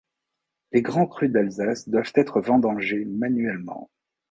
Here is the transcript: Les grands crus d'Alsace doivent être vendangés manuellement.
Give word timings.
Les 0.71 0.81
grands 0.81 1.05
crus 1.05 1.29
d'Alsace 1.29 1.87
doivent 1.87 2.11
être 2.15 2.41
vendangés 2.41 3.05
manuellement. 3.05 3.91